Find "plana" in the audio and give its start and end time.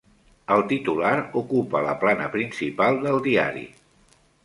2.05-2.33